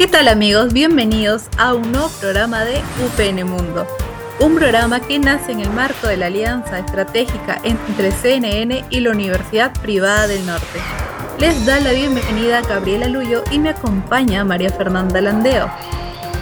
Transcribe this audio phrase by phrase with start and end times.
[0.00, 0.72] ¿Qué tal amigos?
[0.72, 3.86] Bienvenidos a un nuevo programa de UPN Mundo.
[4.38, 9.10] Un programa que nace en el marco de la alianza estratégica entre CNN y la
[9.10, 10.80] Universidad Privada del Norte.
[11.38, 15.70] Les da la bienvenida Gabriela Luyo y me acompaña María Fernanda Landeo.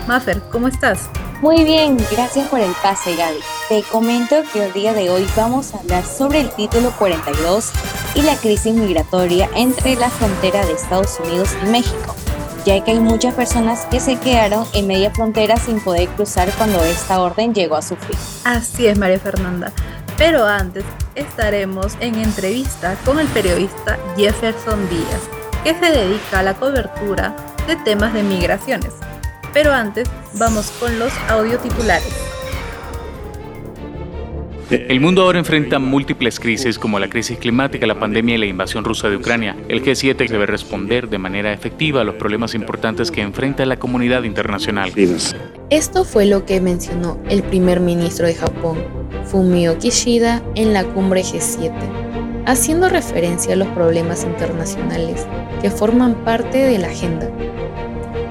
[0.07, 1.11] Maffer, ¿cómo estás?
[1.41, 3.41] Muy bien, gracias por el pase Gaby.
[3.69, 7.73] Te comento que el día de hoy vamos a hablar sobre el título 42
[8.15, 12.15] y la crisis migratoria entre la frontera de Estados Unidos y México
[12.69, 16.85] ya que hay muchas personas que se quedaron en media frontera sin poder cruzar cuando
[16.85, 18.19] esta orden llegó a su fin.
[18.45, 19.73] Así es, María Fernanda.
[20.19, 20.85] Pero antes
[21.15, 25.23] estaremos en entrevista con el periodista Jefferson Díaz,
[25.65, 27.35] que se dedica a la cobertura
[27.67, 28.93] de temas de migraciones.
[29.55, 32.13] Pero antes vamos con los audio titulares.
[34.71, 38.85] El mundo ahora enfrenta múltiples crisis como la crisis climática, la pandemia y la invasión
[38.85, 39.57] rusa de Ucrania.
[39.67, 44.25] El G7 debe responder de manera efectiva a los problemas importantes que enfrenta la comunidad
[44.25, 44.93] internacional.
[45.71, 48.77] Esto fue lo que mencionó el primer ministro de Japón,
[49.25, 51.73] Fumio Kishida, en la cumbre G7,
[52.45, 55.27] haciendo referencia a los problemas internacionales
[55.63, 57.31] que forman parte de la agenda.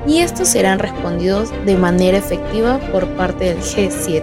[0.05, 4.21] Y estos serán respondidos de manera efectiva por parte del G7.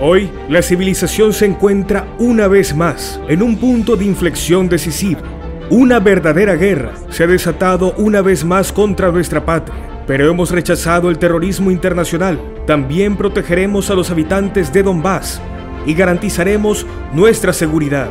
[0.00, 5.22] Hoy, la civilización se encuentra una vez más en un punto de inflexión decisivo.
[5.70, 9.74] Una verdadera guerra se ha desatado una vez más contra nuestra patria,
[10.06, 12.38] pero hemos rechazado el terrorismo internacional.
[12.64, 15.40] También protegeremos a los habitantes de Donbass
[15.84, 18.10] y garantizaremos nuestra seguridad.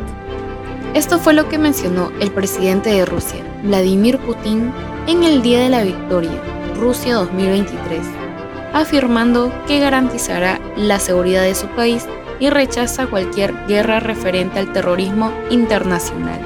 [0.94, 4.74] Esto fue lo que mencionó el presidente de Rusia, Vladimir Putin,
[5.08, 6.42] en el Día de la Victoria,
[6.78, 8.27] Rusia 2023
[8.82, 12.06] afirmando que garantizará la seguridad de su país
[12.40, 16.40] y rechaza cualquier guerra referente al terrorismo internacional.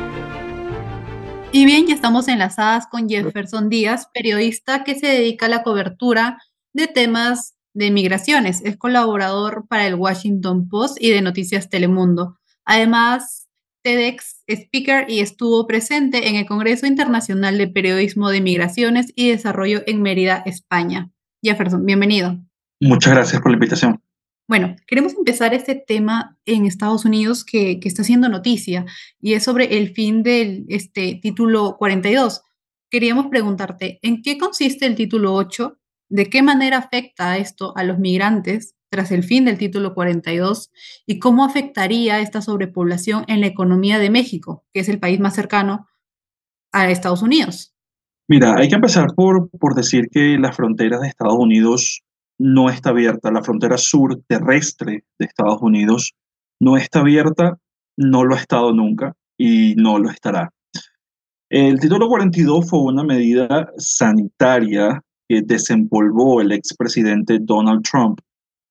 [1.51, 6.37] Y bien, ya estamos enlazadas con Jefferson Díaz, periodista que se dedica a la cobertura
[6.71, 8.61] de temas de migraciones.
[8.63, 12.37] Es colaborador para el Washington Post y de Noticias Telemundo.
[12.63, 13.49] Además,
[13.83, 19.81] TEDx speaker y estuvo presente en el Congreso Internacional de Periodismo de Migraciones y Desarrollo
[19.85, 21.09] en Mérida, España.
[21.41, 22.37] Jefferson, bienvenido.
[22.79, 24.01] Muchas gracias por la invitación.
[24.47, 28.85] Bueno, queremos empezar este tema en Estados Unidos que, está haciendo noticia
[29.19, 32.41] y es sobre el fin del este, título 42.
[32.89, 35.77] Queríamos preguntarte, ¿en qué consiste el título 8?
[36.09, 40.69] ¿De qué manera afecta esto a los migrantes tras el fin del título 42?
[41.05, 45.33] ¿Y cómo afectaría esta sobrepoblación en la economía de México, que es el país más
[45.33, 45.87] cercano
[46.73, 47.70] a Estados Unidos?
[48.31, 52.01] Mira, hay que empezar por, por decir que la frontera de Estados Unidos
[52.39, 53.29] no está abierta.
[53.29, 56.13] La frontera sur terrestre de Estados Unidos
[56.61, 57.57] no está abierta,
[57.97, 60.49] no lo ha estado nunca y no lo estará.
[61.49, 68.21] El título 42 fue una medida sanitaria que desempolvó el expresidente Donald Trump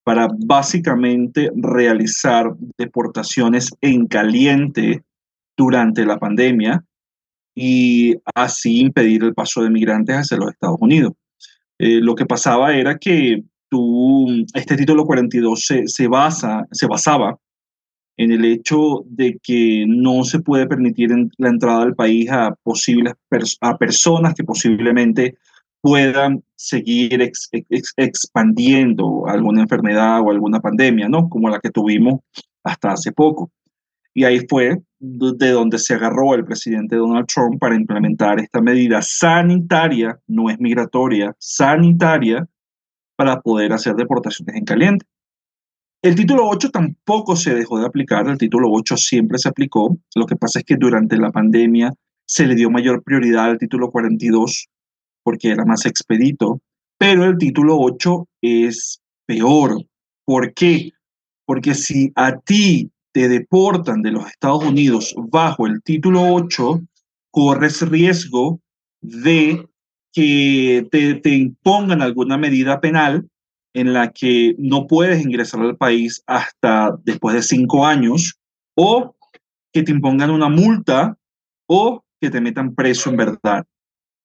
[0.04, 5.02] para básicamente realizar deportaciones en caliente
[5.54, 6.82] durante la pandemia
[7.62, 11.12] y así impedir el paso de migrantes hacia los Estados Unidos.
[11.78, 17.38] Eh, lo que pasaba era que tú, este título 42 se, se, basa, se basaba
[18.16, 23.12] en el hecho de que no se puede permitir la entrada al país a posibles
[23.60, 25.36] a personas que posiblemente
[25.82, 27.30] puedan seguir
[27.96, 31.28] expandiendo alguna enfermedad o alguna pandemia, ¿no?
[31.28, 32.20] Como la que tuvimos
[32.64, 33.50] hasta hace poco.
[34.14, 39.00] Y ahí fue de donde se agarró el presidente Donald Trump para implementar esta medida
[39.00, 42.46] sanitaria, no es migratoria, sanitaria,
[43.16, 45.06] para poder hacer deportaciones en caliente.
[46.02, 50.26] El título 8 tampoco se dejó de aplicar, el título 8 siempre se aplicó, lo
[50.26, 51.92] que pasa es que durante la pandemia
[52.26, 54.68] se le dio mayor prioridad al título 42
[55.22, 56.60] porque era más expedito,
[56.98, 59.82] pero el título 8 es peor.
[60.24, 60.92] ¿Por qué?
[61.44, 66.80] Porque si a ti te deportan de los Estados Unidos bajo el título 8,
[67.30, 68.60] corres riesgo
[69.00, 69.66] de
[70.12, 73.28] que te, impongan alguna medida penal
[73.72, 78.38] en la que no puedes ingresar al país hasta después de cinco años
[78.74, 79.14] o
[79.72, 81.16] que te impongan una multa
[81.66, 83.64] o que te metan preso en verdad.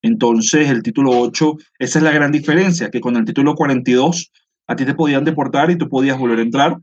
[0.02, 4.32] Entonces, el título 8, esa es la gran diferencia, que con el título 42
[4.68, 6.78] a ti te podían deportar y tú podías volver a entrar,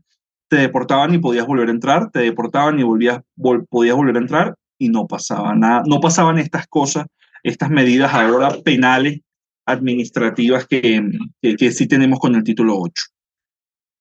[0.53, 3.21] te deportaban y podías volver a entrar, te deportaban y volvías,
[3.69, 7.07] podías volver a entrar y no pasaba nada, no pasaban estas cosas,
[7.41, 9.21] estas medidas ahora penales
[9.65, 11.09] administrativas que,
[11.41, 13.03] que, sí tenemos con el título 8.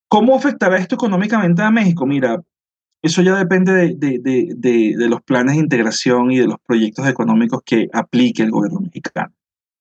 [0.08, 2.04] ¿Cómo afectará esto económicamente a México?
[2.04, 2.42] Mira,
[3.00, 4.18] eso ya depende de, de,
[4.54, 8.80] de, de, los planes de integración y de los proyectos económicos que aplique el gobierno
[8.80, 9.32] mexicano.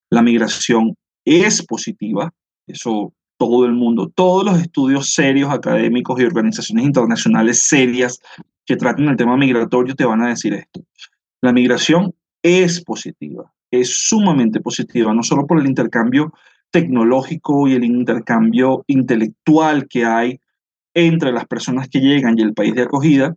[0.09, 0.95] La migración
[1.25, 2.31] es positiva,
[2.65, 8.21] eso todo el mundo, todos los estudios serios académicos y organizaciones internacionales serias
[8.67, 10.81] que traten el tema migratorio te van a decir esto.
[11.41, 16.31] La migración es positiva, es sumamente positiva, no solo por el intercambio
[16.69, 20.39] tecnológico y el intercambio intelectual que hay
[20.93, 23.35] entre las personas que llegan y el país de acogida,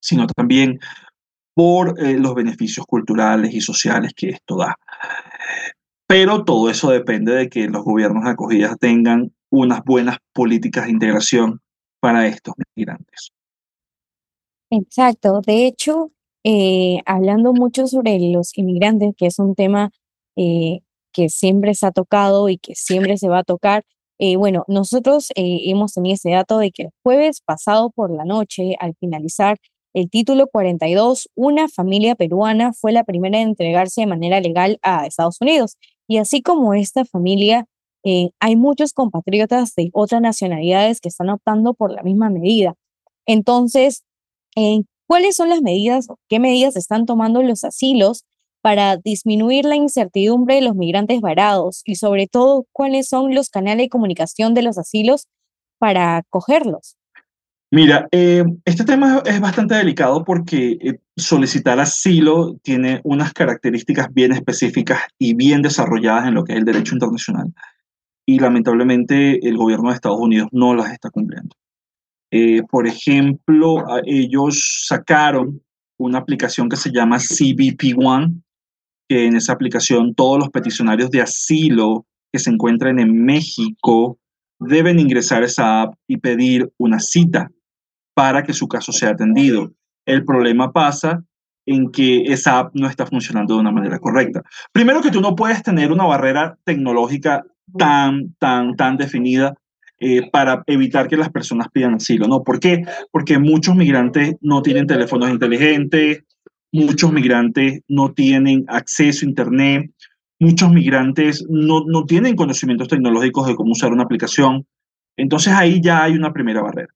[0.00, 0.78] sino también
[1.52, 4.78] por eh, los beneficios culturales y sociales que esto da.
[6.06, 10.92] Pero todo eso depende de que los gobiernos de acogida tengan unas buenas políticas de
[10.92, 11.60] integración
[12.00, 13.32] para estos migrantes.
[14.70, 15.40] Exacto.
[15.44, 16.12] De hecho,
[16.44, 19.90] eh, hablando mucho sobre los inmigrantes, que es un tema
[20.36, 20.80] eh,
[21.12, 23.84] que siempre se ha tocado y que siempre se va a tocar,
[24.18, 28.76] eh, bueno, nosotros hemos tenido ese dato de que el jueves pasado por la noche,
[28.78, 29.58] al finalizar
[29.92, 35.06] el título 42, una familia peruana fue la primera en entregarse de manera legal a
[35.06, 35.76] Estados Unidos.
[36.08, 37.66] Y así como esta familia,
[38.04, 42.74] eh, hay muchos compatriotas de otras nacionalidades que están optando por la misma medida.
[43.26, 44.04] Entonces,
[45.08, 48.24] ¿cuáles son las medidas qué medidas están tomando los asilos
[48.62, 53.84] para disminuir la incertidumbre de los migrantes varados y sobre todo cuáles son los canales
[53.86, 55.26] de comunicación de los asilos
[55.78, 56.96] para acogerlos?
[57.72, 64.32] Mira, eh, este tema es bastante delicado porque eh, solicitar asilo tiene unas características bien
[64.32, 67.52] específicas y bien desarrolladas en lo que es el derecho internacional.
[68.24, 71.56] Y lamentablemente el gobierno de Estados Unidos no las está cumpliendo.
[72.30, 75.60] Eh, por ejemplo, ellos sacaron
[75.98, 78.42] una aplicación que se llama CBP One,
[79.08, 84.18] que en esa aplicación todos los peticionarios de asilo que se encuentren en México
[84.58, 87.50] deben ingresar a esa app y pedir una cita
[88.16, 89.72] para que su caso sea atendido.
[90.06, 91.22] El problema pasa
[91.66, 94.42] en que esa app no está funcionando de una manera correcta.
[94.72, 97.44] Primero que tú no puedes tener una barrera tecnológica
[97.76, 99.54] tan, tan, tan definida
[99.98, 102.42] eh, para evitar que las personas pidan asilo, ¿no?
[102.42, 102.84] ¿Por qué?
[103.10, 106.24] Porque muchos migrantes no tienen teléfonos inteligentes,
[106.72, 109.90] muchos migrantes no tienen acceso a Internet,
[110.40, 114.66] muchos migrantes no, no tienen conocimientos tecnológicos de cómo usar una aplicación.
[115.18, 116.95] Entonces ahí ya hay una primera barrera.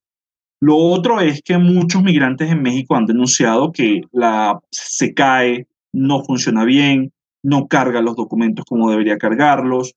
[0.61, 6.23] Lo otro es que muchos migrantes en México han denunciado que la se cae, no
[6.23, 7.13] funciona bien,
[7.43, 9.95] no carga los documentos como debería cargarlos,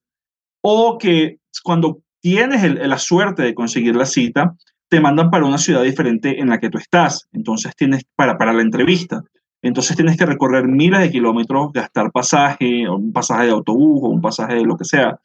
[0.61, 4.55] o que cuando tienes la suerte de conseguir la cita,
[4.87, 7.27] te mandan para una ciudad diferente en la que tú estás.
[7.33, 9.21] Entonces tienes para, para la entrevista.
[9.61, 14.21] Entonces tienes que recorrer miles de kilómetros, gastar pasaje, un pasaje de autobús o un
[14.21, 15.19] pasaje de lo que sea,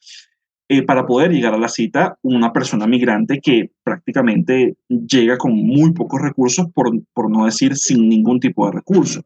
[0.71, 5.93] eh, para poder llegar a la cita una persona migrante que prácticamente llega con muy
[5.93, 9.23] pocos recursos, por, por no decir sin ningún tipo de recurso.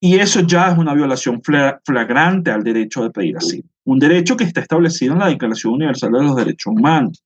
[0.00, 4.44] Y eso ya es una violación flagrante al derecho de pedir asilo, un derecho que
[4.44, 7.22] está establecido en la Declaración Universal de los Derechos Humanos.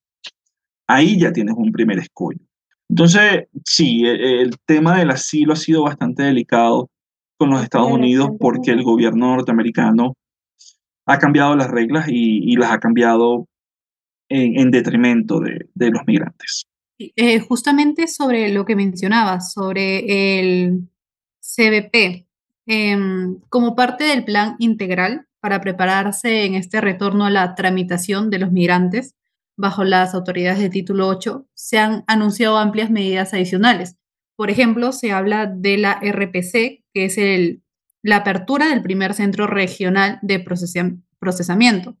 [0.87, 2.39] Ahí ya tienes un primer escollo.
[2.89, 6.89] Entonces, sí, e, e, el tema del asilo ha sido bastante delicado
[7.37, 10.15] con los Estados Unidos porque el gobierno norteamericano
[11.09, 13.47] ha cambiado las reglas y, las ha cambiado
[14.29, 16.67] en, detrimento de, los migrantes.
[16.99, 20.87] Eh, justamente sobre lo que mencionabas, sobre el
[21.39, 22.27] CBP,
[22.67, 28.39] em, como parte del plan integral para prepararse en este retorno a la tramitación de
[28.39, 29.15] los migrantes,
[29.57, 33.95] bajo las autoridades de título 8, se han anunciado amplias medidas adicionales.
[34.35, 37.63] Por ejemplo, se habla de la RPC, que es el,
[38.01, 41.97] la apertura del primer centro regional de procesamiento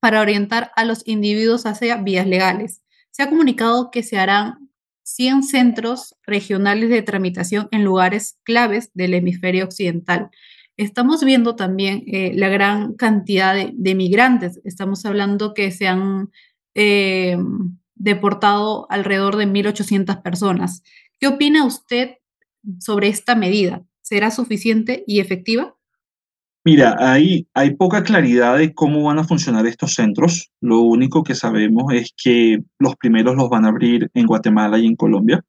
[0.00, 2.82] para orientar a los individuos hacia vías legales.
[3.10, 4.70] Se ha comunicado que se harán
[5.02, 10.30] 100 centros regionales de tramitación en lugares claves del hemisferio occidental.
[10.76, 14.60] Estamos viendo también eh, la gran cantidad de, migrantes.
[14.64, 16.30] Estamos hablando que se han
[16.74, 17.36] eh,
[17.96, 20.82] deportado alrededor de 1.800 personas.
[21.18, 22.16] ¿Qué opina usted
[22.78, 23.82] sobre esta medida?
[24.08, 25.76] ¿Será suficiente y efectiva?
[26.64, 30.50] Mira, hay, hay poca claridad de cómo van a funcionar estos centros.
[30.62, 34.86] Lo único que sabemos es que los primeros los van a abrir en Guatemala y
[34.86, 35.44] en Colombia.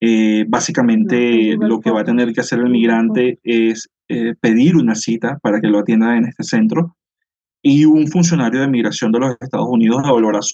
[0.00, 4.94] Eh, básicamente lo que va a tener que hacer el migrante es eh, pedir una
[4.94, 6.96] cita para que lo atienda en este centro
[7.62, 10.04] y un funcionario de migración de los Estados Unidos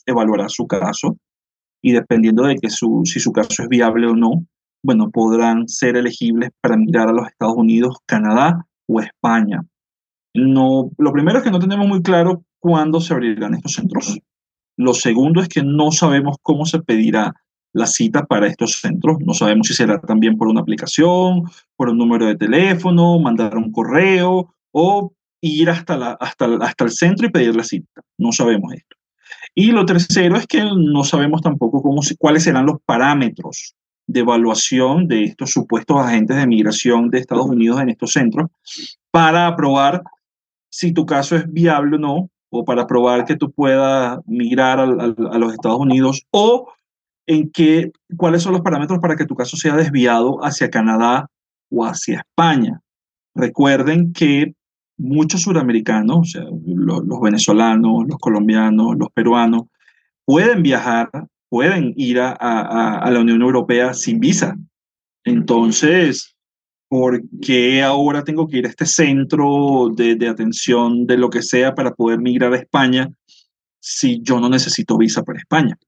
[0.07, 1.19] evaluará, su caso
[1.83, 4.47] y dependiendo de que su, si su caso es viable o no,
[4.89, 9.63] bueno, podrán ser elegibles para migrar a los Estados Unidos, Canadá o España.
[10.33, 14.19] No, lo primero es que no tenemos muy claro cuándo se abrirán estos centros.
[14.79, 17.35] Lo segundo es que no sabemos cómo se pedirá
[17.75, 19.19] la cita para estos centros.
[19.21, 21.43] No sabemos si será también por una aplicación,
[21.77, 26.93] por un número de teléfono, mandar un correo o ir hasta, la, hasta, hasta el
[26.93, 28.01] centro y pedir la cita.
[28.17, 28.97] No sabemos esto.
[29.55, 33.75] Y lo tercero es que no sabemos tampoco cómo, cuáles serán los parámetros
[34.09, 38.51] de evaluación de estos supuestos agentes de migración de Estados Unidos en estos centros
[39.13, 40.03] para aprobar
[40.71, 44.85] si tu caso es viable o no, o para probar que tú puedas migrar a,
[44.85, 46.73] a los Estados Unidos, o
[47.27, 51.31] en qué, cuáles son los parámetros para que tu caso sea desviado hacia Canadá
[51.71, 52.81] o hacia España.
[53.35, 54.55] Recuerden que
[54.97, 59.65] muchos suramericanos, o sea, los, venezolanos, los colombianos, los peruanos,
[60.25, 61.11] pueden viajar,
[61.49, 64.57] pueden ir a, a, la Unión Europea sin visa.
[65.25, 66.37] Entonces,
[66.89, 71.43] ¿por qué ahora tengo que ir a este centro de, de, atención de lo que
[71.43, 73.11] sea para poder migrar a España
[73.81, 75.79] si yo no necesito visa para España?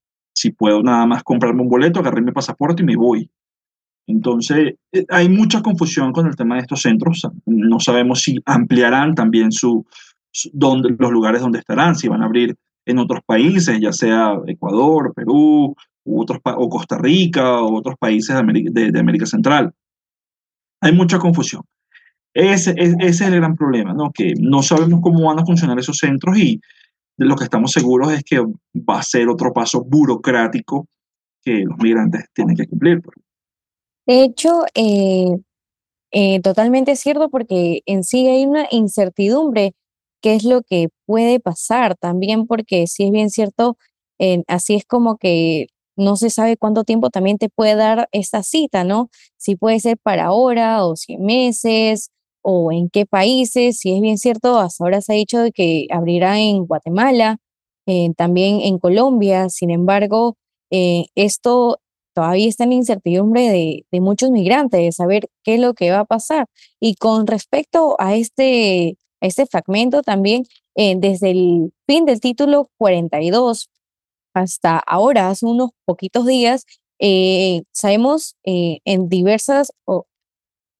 [0.40, 3.31] si puedo nada más comprarme un boleto, agarré mi pasaporte y me voy.
[4.07, 7.26] Entonces, eh, hay mucha confusión con el tema de estos centros.
[7.47, 9.87] No sabemos si ampliarán también su,
[10.52, 12.57] donde, los lugares donde estarán, si van a abrir
[12.90, 18.40] en otros países, ya sea Ecuador, Perú, otros, o Costa Rica, o otros países de
[18.40, 19.73] América, de, América Central.
[20.80, 21.62] Hay mucha confusión.
[22.32, 24.12] Ese, ese, es el gran problema, ¿no?
[24.12, 26.61] que no sabemos cómo van a funcionar esos centros y
[27.16, 30.87] lo que estamos seguros es que va a ser otro paso burocrático
[31.42, 33.02] que los migrantes tienen que cumplir.
[33.02, 33.16] Pues.
[34.06, 35.37] De hecho, eh,
[36.12, 39.75] eh, totalmente cierto porque en sí hay una incertidumbre
[40.21, 43.77] qué es lo que puede pasar también porque si es bien cierto,
[44.49, 48.85] así es como que no se sabe cuánto tiempo también te puede dar esta cita,
[48.85, 49.11] ¿no?
[49.37, 52.11] Si puede ser para ahora o 100 meses
[52.43, 56.41] o en qué países, si es bien cierto, hasta ahora se ha dicho que abrirá
[56.41, 57.39] en Guatemala,
[58.17, 60.37] también en Colombia, sin embargo,
[60.71, 61.79] eh, esto
[62.15, 66.00] todavía está en incertidumbre de, de, muchos migrantes, de saber qué es lo que va
[66.00, 66.47] a pasar.
[66.81, 70.45] Y con respecto a este, a este fragmento también,
[70.77, 73.69] eh, desde el fin del título 42
[74.35, 76.65] hasta ahora, hace unos poquitos días,
[77.73, 79.73] sabemos en diversas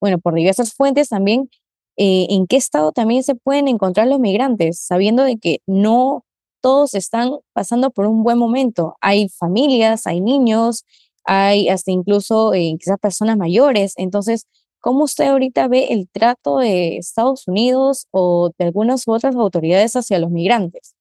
[0.01, 1.51] bueno, por diversas fuentes también,
[1.97, 6.25] eh, en qué estado también se pueden encontrar los migrantes, sabiendo de que no
[6.63, 8.97] todos están pasando por un buen momento.
[9.01, 10.85] Hay familias, hay niños,
[11.25, 13.95] hay hasta incluso eh, quizás personas mayores.
[13.97, 14.47] Entonces,
[14.81, 20.19] ¿cómo usted ahorita ve el trato de Estados Unidos o de algunas otras autoridades hacia
[20.19, 20.95] los migrantes?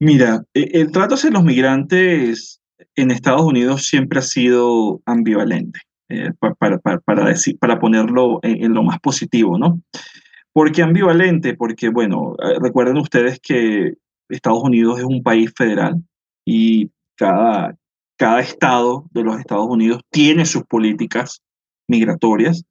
[0.00, 2.60] Mira, e, el trato hacia los migrantes
[2.96, 5.80] en Estados Unidos siempre ha sido ambivalente.
[6.10, 9.80] Eh, para, para, decir, para ponerlo en, lo más positivo, ¿no?
[10.52, 11.54] ¿Por qué ambivalente?
[11.54, 13.94] Porque, bueno, eh, recuerden ustedes que
[14.28, 16.02] Estados Unidos es un país federal
[16.44, 17.74] y cada,
[18.18, 21.40] cada estado de los Estados Unidos tiene sus políticas
[21.88, 22.64] migratorias.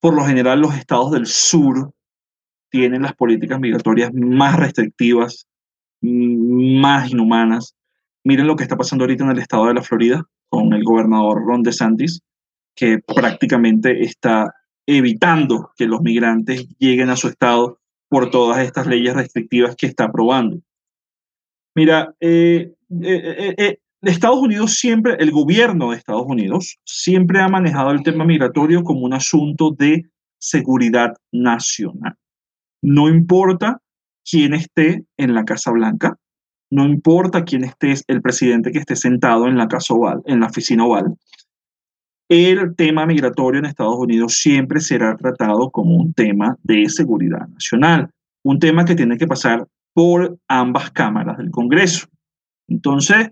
[0.00, 1.92] Por lo general, los estados del sur
[2.70, 5.46] tienen las políticas migratorias más restrictivas,
[6.00, 7.74] más inhumanas.
[8.24, 11.44] Miren lo que está pasando ahorita en el estado de la Florida con el gobernador
[11.44, 12.20] Ron DeSantis,
[12.74, 14.54] que prácticamente está
[14.86, 17.78] evitando que los migrantes lleguen a su estado
[18.08, 20.60] por todas estas leyes restrictivas que está aprobando.
[21.74, 27.90] Mira, eh, eh, eh, Estados Unidos siempre, el gobierno de Estados Unidos siempre ha manejado
[27.90, 30.04] el tema migratorio como un asunto de
[30.38, 32.14] seguridad nacional.
[32.80, 33.80] No importa
[34.28, 36.16] quién esté en la Casa Blanca,
[36.70, 40.46] no importa quién esté el presidente que esté sentado en la casa oval, en la
[40.46, 41.16] oficina oval,
[42.28, 48.10] el tema migratorio en Estados Unidos siempre será tratado como un tema de seguridad nacional,
[48.44, 52.06] un tema que tiene que pasar por ambas cámaras del Congreso.
[52.68, 53.30] Entonces,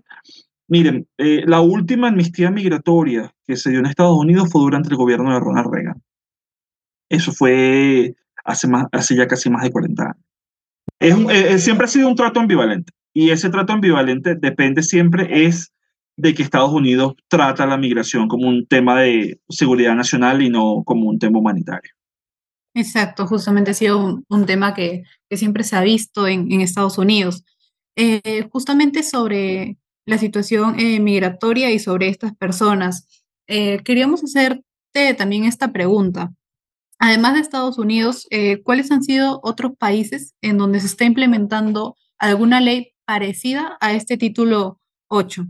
[0.67, 4.97] miren, eh, la última amnistía migratoria que se dio en Estados Unidos fue durante el
[4.97, 6.01] gobierno de Ronald Reagan.
[7.09, 10.17] Eso fue hace, más, hace ya casi más de 40 años.
[10.99, 15.45] Es eh, eh, siempre ha sido un trato ambivalente y ese trato ambivalente depende siempre
[15.45, 15.71] es
[16.17, 20.83] de que Estados Unidos trata la migración como un tema de seguridad nacional y no
[20.83, 21.91] como un tema humanitario.
[22.73, 27.43] Exacto, justamente ha sido un, tema que, siempre se ha visto en, Estados Unidos.
[27.95, 33.07] Eh, justamente sobre la situación eh, migratoria y sobre estas personas,
[33.45, 36.33] eh, queríamos hacerte también esta pregunta.
[36.97, 41.97] Además de Estados Unidos, eh, ¿cuáles han sido otros países en donde se está implementando
[42.17, 45.45] alguna ley parecida a este título 8?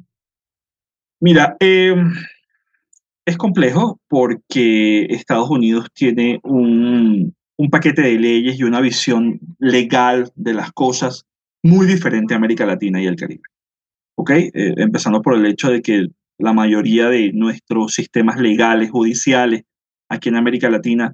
[1.20, 2.14] Mira, em,
[3.26, 10.32] es complejo porque Estados Unidos tiene un, un paquete de leyes y una visión legal
[10.36, 11.26] de las cosas
[11.62, 13.44] muy diferente a América Latina y el Caribe.
[14.18, 14.32] ¿Ok?
[14.32, 16.08] Eh, empezando por el hecho de que
[16.40, 19.64] la mayoría de nuestros sistemas legales, judiciales,
[20.10, 21.14] aquí en América Latina,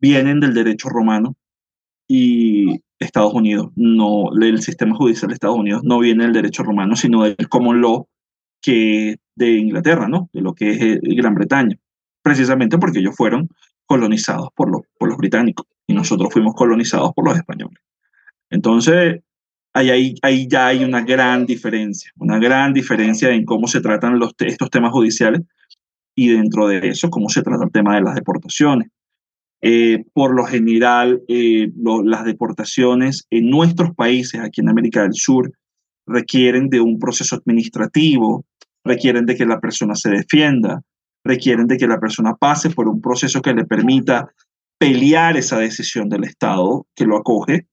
[0.00, 1.36] vienen del derecho romano
[2.08, 6.96] y Estados Unidos, no, el sistema judicial de Estados Unidos no viene del derecho romano,
[6.96, 8.06] sino del common law
[8.60, 10.28] que de Inglaterra, ¿no?
[10.32, 11.76] De lo que es eh, Gran Bretaña,
[12.22, 13.48] precisamente porque ellos fueron
[13.86, 17.78] colonizados por los, por los británicos y nosotros fuimos colonizados por los españoles.
[18.50, 19.20] Entonces,
[19.74, 24.92] ahí, ya hay una gran diferencia, una gran diferencia en cómo se tratan estos temas
[24.92, 25.42] judiciales
[26.14, 28.88] y dentro de eso, cómo se trata el tema de las deportaciones.
[29.60, 31.72] Eh, por lo general, eh,
[32.04, 35.50] las deportaciones en nuestros países, aquí en América del Sur,
[36.06, 38.44] requieren de un proceso administrativo,
[38.84, 40.82] requieren de que la persona se defienda,
[41.24, 44.28] requieren de que la persona pase por un proceso que le permita
[44.78, 47.66] pelear esa decisión del Estado que lo acoge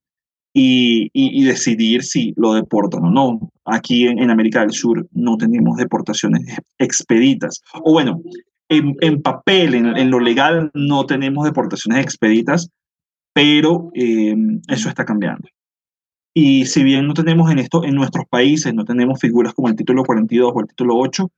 [0.54, 3.52] y, decidir si lo deportan o no.
[3.66, 7.62] Aquí en, América del Sur no tenemos deportaciones expeditas.
[7.84, 8.22] O bueno,
[8.70, 12.70] en, papel, en, lo legal, no tenemos deportaciones expeditas,
[13.34, 14.36] pero eh,
[14.68, 15.48] eso está cambiando.
[16.34, 19.76] Y si bien no tenemos en esto, en nuestros países, no tenemos figuras como el
[19.76, 21.30] título 42 o el título 8,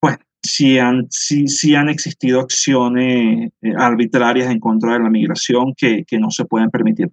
[0.00, 5.72] pues sí han, sí, sí han existido acciones eh, arbitrarias en contra de la migración
[5.74, 7.10] que, que no se pueden permitir.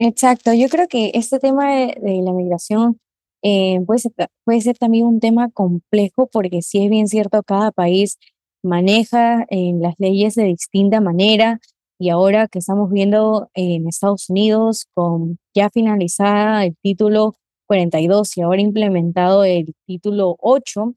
[0.00, 2.98] Exacto, yo creo que este tema de, la migración
[3.42, 4.12] eh, puede, ser,
[4.44, 8.18] puede ser también un tema complejo porque si es bien cierto, cada país
[8.62, 11.60] maneja eh, las leyes de distinta manera
[11.98, 17.36] y ahora que estamos viendo en Estados Unidos con ya finalizada el título
[17.66, 20.94] 42 y ahora implementado el título 8,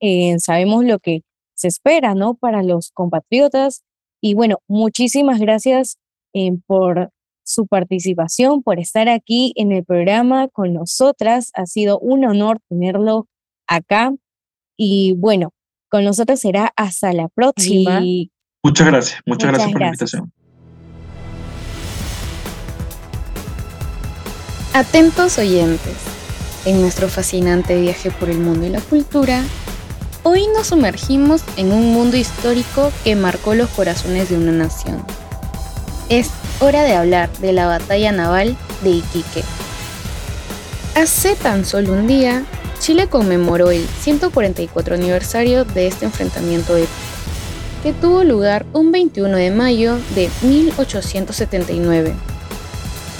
[0.00, 1.22] eh, sabemos lo que
[1.54, 2.34] se espera, ¿no?
[2.34, 3.84] Para los compatriotas.
[4.20, 5.98] Y bueno, muchísimas gracias
[6.34, 7.10] eh, por
[7.44, 11.50] su participación, por estar aquí en el programa con nosotras.
[11.54, 13.28] Ha sido un honor tenerlo
[13.66, 14.12] acá.
[14.76, 15.52] Y bueno,
[15.88, 18.02] con nosotros será hasta la próxima.
[18.62, 20.32] Muchas gracias, muchas, gracias por la invitación.
[24.72, 25.94] Atentos oyentes,
[26.64, 29.44] en nuestro fascinante viaje por el mundo y la cultura,
[30.24, 35.04] hoy nos sumergimos en un mundo histórico que marcó los corazones de una nación.
[36.08, 39.42] Es hora de hablar de la batalla naval de Iquique.
[40.94, 42.44] Hace tan solo un día,
[42.78, 47.14] Chile conmemoró el 144 aniversario de este enfrentamiento épico
[47.84, 52.14] que tuvo lugar un 21 de mayo de 1879.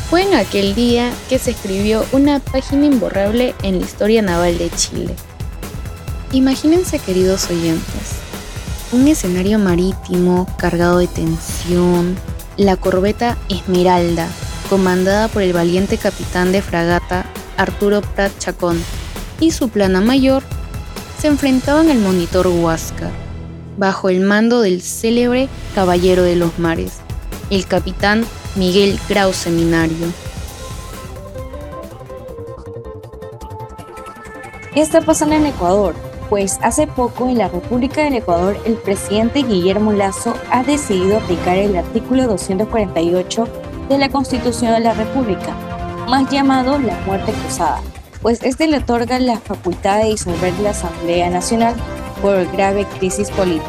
[0.08, 4.70] Fue en aquel día que se escribió una página imborrable en la historia naval de
[4.70, 5.14] Chile.
[6.32, 8.16] Imagínense, queridos oyentes,
[8.92, 12.16] un escenario marítimo cargado de tensión,
[12.56, 14.28] la corbeta Esmeralda,
[14.70, 18.82] comandada por el valiente capitán de fragata Arturo Prat Chacón,
[19.40, 20.42] y su plana mayor,
[21.20, 23.10] se enfrentaban al monitor Huáscar
[23.76, 26.98] bajo el mando del célebre Caballero de los Mares,
[27.50, 30.06] el capitán Miguel Grau Seminario.
[34.74, 35.94] Esto pasando en Ecuador,
[36.28, 41.56] pues hace poco en la República del Ecuador el presidente Guillermo Lazo ha decidido aplicar
[41.56, 43.48] el artículo 248
[43.88, 45.54] de la Constitución de la República,
[46.08, 47.80] más llamado la muerte cruzada,
[48.22, 51.74] pues este le otorga la facultad de disolver la Asamblea Nacional
[52.22, 53.66] por grave crisis política.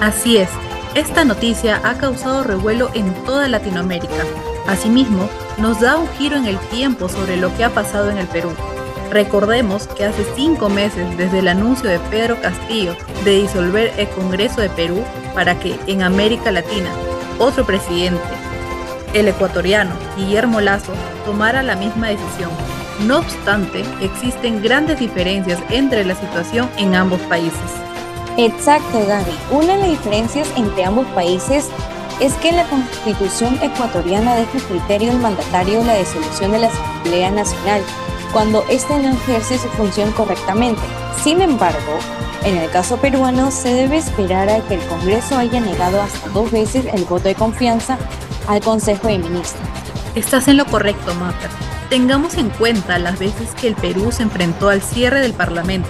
[0.00, 0.48] Así es,
[0.94, 4.24] esta noticia ha causado revuelo en toda Latinoamérica.
[4.66, 8.26] Asimismo, nos da un giro en el tiempo sobre lo que ha pasado en el
[8.26, 8.50] Perú.
[9.10, 14.60] Recordemos que hace cinco meses desde el anuncio de Pedro Castillo de disolver el Congreso
[14.60, 16.90] de Perú para que en América Latina
[17.38, 18.22] otro presidente,
[19.12, 20.92] el ecuatoriano Guillermo Lazo,
[21.24, 22.50] tomara la misma decisión.
[23.06, 27.58] No obstante, existen grandes diferencias entre la situación en ambos países.
[28.36, 29.32] Exacto, Gaby.
[29.50, 31.68] Una de las diferencias entre ambos países
[32.20, 37.82] es que la Constitución ecuatoriana deja criterio del mandatario la disolución de la Asamblea Nacional
[38.34, 40.82] cuando éste no ejerce su función correctamente.
[41.22, 41.98] Sin embargo,
[42.44, 46.50] en el caso peruano se debe esperar a que el Congreso haya negado hasta dos
[46.50, 47.96] veces el voto de confianza
[48.48, 49.62] al Consejo de Ministros.
[50.16, 51.48] Estás en lo correcto, Marta.
[51.88, 55.88] Tengamos en cuenta las veces que el Perú se enfrentó al cierre del Parlamento,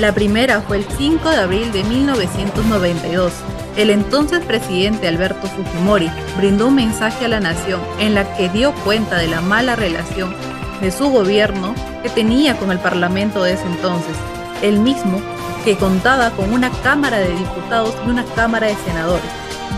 [0.00, 3.32] La primera fue el 5 de abril de 1992.
[3.76, 8.74] El entonces presidente Alberto Fujimori brindó un mensaje a la nación en la que dio
[8.84, 10.34] cuenta de la mala relación
[10.80, 14.16] de su gobierno que tenía con el Parlamento de ese entonces,
[14.62, 15.20] el mismo
[15.64, 19.24] que contaba con una Cámara de Diputados y una Cámara de Senadores.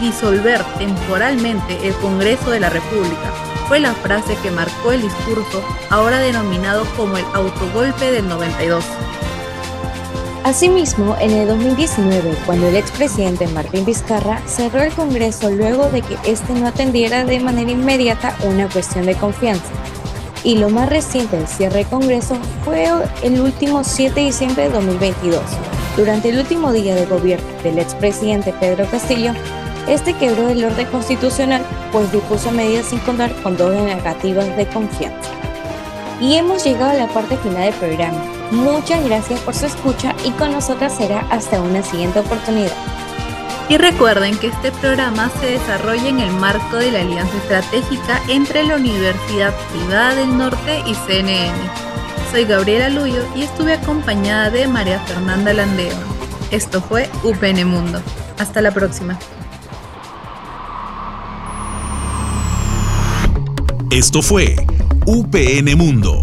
[0.00, 3.32] Disolver temporalmente el Congreso de la República
[3.68, 8.84] fue la frase que marcó el discurso, ahora denominado como el autogolpe del 92.
[10.44, 16.16] Asimismo, en el 2019, cuando el expresidente Martín Vizcarra cerró el Congreso luego de que
[16.24, 19.72] éste no atendiera de manera inmediata una cuestión de confianza.
[20.46, 22.86] Y lo más reciente del cierre del Congreso fue
[23.24, 25.42] el último 7 de diciembre de 2022.
[25.96, 29.32] Durante el último día de gobierno del expresidente Pedro Castillo,
[29.88, 35.30] este quebró el orden constitucional, pues dispuso medidas sin contar con dos negativas de confianza.
[36.20, 38.22] Y hemos llegado a la parte final del programa.
[38.52, 42.95] Muchas gracias por su escucha y con nosotras será hasta una siguiente oportunidad.
[43.68, 48.62] Y recuerden que este programa se desarrolla en el marco de la alianza estratégica entre
[48.62, 51.52] la Universidad Privada del Norte y CNN.
[52.30, 55.96] Soy Gabriela Luyo y estuve acompañada de María Fernanda Landeo.
[56.52, 58.00] Esto fue UPN Mundo.
[58.38, 59.18] Hasta la próxima.
[63.90, 64.56] Esto fue
[65.06, 66.22] UPN Mundo,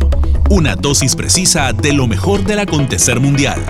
[0.50, 3.62] una dosis precisa de lo mejor del acontecer mundial.